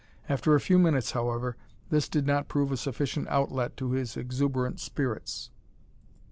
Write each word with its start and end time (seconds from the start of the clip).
After 0.27 0.55
a 0.55 0.59
few 0.59 0.79
minutes, 0.79 1.11
however, 1.11 1.55
this 1.91 2.09
did 2.09 2.25
not 2.25 2.47
prove 2.47 2.71
a 2.71 2.77
sufficient 2.77 3.27
outlet 3.27 3.77
to 3.77 3.91
his 3.91 4.17
exuberant 4.17 4.79
spirits. 4.79 5.51